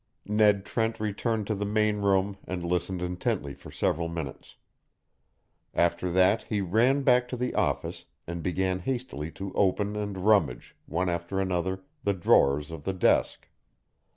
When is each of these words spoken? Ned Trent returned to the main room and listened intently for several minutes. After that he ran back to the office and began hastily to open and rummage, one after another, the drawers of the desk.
Ned 0.25 0.65
Trent 0.65 0.99
returned 0.99 1.45
to 1.45 1.53
the 1.53 1.63
main 1.63 1.97
room 1.97 2.35
and 2.47 2.63
listened 2.65 3.03
intently 3.03 3.53
for 3.53 3.69
several 3.69 4.07
minutes. 4.07 4.55
After 5.75 6.09
that 6.09 6.41
he 6.45 6.59
ran 6.59 7.03
back 7.03 7.27
to 7.27 7.37
the 7.37 7.53
office 7.53 8.05
and 8.25 8.41
began 8.41 8.79
hastily 8.79 9.29
to 9.33 9.53
open 9.53 9.95
and 9.95 10.17
rummage, 10.25 10.75
one 10.87 11.07
after 11.07 11.39
another, 11.39 11.83
the 12.03 12.15
drawers 12.15 12.71
of 12.71 12.83
the 12.83 12.93
desk. 12.93 13.47